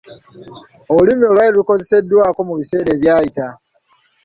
[0.93, 3.47] Olulimi olwo lwali lukozeseddwako mu biseera ebyayita.